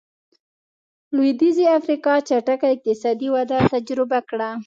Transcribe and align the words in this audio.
لوېدیځې 1.15 1.65
افریقا 1.77 2.13
چټکه 2.27 2.67
اقتصادي 2.73 3.27
وده 3.35 3.57
تجربه 3.73 4.19
کړه. 4.29 4.49